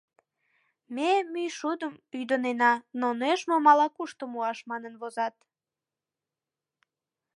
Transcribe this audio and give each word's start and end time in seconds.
«Ме 0.95 1.09
мӱйшудым 1.31 1.93
ӱдынена, 2.19 2.73
да 2.99 3.09
нӧшмым 3.19 3.63
ала-кушто 3.71 4.23
муаш» 4.31 4.59
манын 4.69 4.93
возат. 5.01 5.35